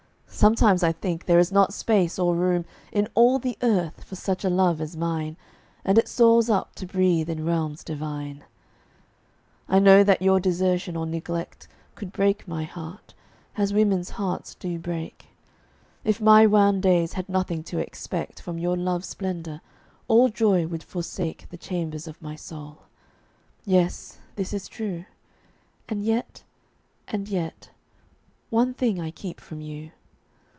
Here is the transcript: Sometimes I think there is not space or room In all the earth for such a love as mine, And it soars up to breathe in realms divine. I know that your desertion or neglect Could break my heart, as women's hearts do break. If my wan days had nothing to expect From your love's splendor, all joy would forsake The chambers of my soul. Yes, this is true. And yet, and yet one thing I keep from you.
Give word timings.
Sometimes 0.33 0.81
I 0.81 0.91
think 0.91 1.25
there 1.25 1.37
is 1.37 1.51
not 1.51 1.71
space 1.73 2.17
or 2.17 2.33
room 2.33 2.65
In 2.91 3.07
all 3.13 3.37
the 3.37 3.57
earth 3.61 4.03
for 4.05 4.15
such 4.15 4.43
a 4.43 4.49
love 4.49 4.81
as 4.81 4.97
mine, 4.97 5.35
And 5.85 5.99
it 5.99 6.07
soars 6.07 6.49
up 6.49 6.73
to 6.75 6.87
breathe 6.87 7.29
in 7.29 7.45
realms 7.45 7.83
divine. 7.83 8.43
I 9.69 9.77
know 9.77 10.03
that 10.03 10.21
your 10.23 10.39
desertion 10.39 10.95
or 10.95 11.05
neglect 11.05 11.67
Could 11.93 12.11
break 12.11 12.47
my 12.47 12.63
heart, 12.63 13.13
as 13.55 13.71
women's 13.73 14.11
hearts 14.11 14.55
do 14.55 14.79
break. 14.79 15.27
If 16.03 16.19
my 16.19 16.47
wan 16.47 16.79
days 16.81 17.13
had 17.13 17.29
nothing 17.29 17.61
to 17.65 17.77
expect 17.77 18.39
From 18.41 18.57
your 18.57 18.77
love's 18.77 19.09
splendor, 19.09 19.61
all 20.07 20.27
joy 20.29 20.65
would 20.65 20.81
forsake 20.81 21.49
The 21.49 21.57
chambers 21.57 22.07
of 22.07 22.19
my 22.19 22.35
soul. 22.35 22.83
Yes, 23.63 24.17
this 24.37 24.53
is 24.55 24.67
true. 24.67 25.05
And 25.87 26.03
yet, 26.03 26.41
and 27.07 27.27
yet 27.29 27.69
one 28.49 28.73
thing 28.73 28.99
I 28.99 29.11
keep 29.11 29.39
from 29.39 29.59
you. 29.61 29.91